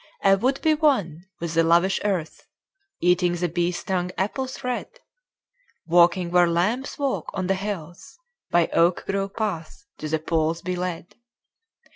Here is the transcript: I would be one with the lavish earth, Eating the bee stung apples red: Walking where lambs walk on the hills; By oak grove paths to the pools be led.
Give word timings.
I 0.23 0.33
would 0.33 0.63
be 0.63 0.73
one 0.73 1.27
with 1.39 1.53
the 1.53 1.63
lavish 1.63 1.99
earth, 2.03 2.47
Eating 3.01 3.35
the 3.35 3.47
bee 3.47 3.71
stung 3.71 4.09
apples 4.17 4.63
red: 4.63 4.99
Walking 5.85 6.31
where 6.31 6.49
lambs 6.49 6.97
walk 6.97 7.29
on 7.35 7.45
the 7.45 7.53
hills; 7.53 8.17
By 8.49 8.65
oak 8.69 9.03
grove 9.05 9.35
paths 9.35 9.85
to 9.99 10.07
the 10.09 10.17
pools 10.17 10.63
be 10.63 10.75
led. 10.75 11.13